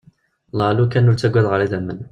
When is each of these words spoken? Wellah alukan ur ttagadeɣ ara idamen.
Wellah 0.49 0.69
alukan 0.71 1.09
ur 1.09 1.15
ttagadeɣ 1.15 1.51
ara 1.55 1.65
idamen. 1.67 1.99